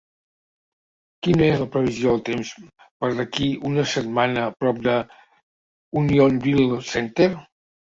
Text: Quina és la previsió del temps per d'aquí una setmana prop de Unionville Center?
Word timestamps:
Quina 1.27 1.43
és 1.47 1.61
la 1.63 1.67
previsió 1.75 2.13
del 2.15 2.23
temps 2.29 2.53
per 3.05 3.11
d'aquí 3.21 3.51
una 3.73 3.85
setmana 3.93 4.49
prop 4.65 4.83
de 4.89 4.97
Unionville 6.05 6.83
Center? 6.97 7.33